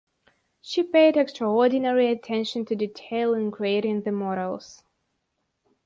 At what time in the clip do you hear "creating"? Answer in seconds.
3.51-4.01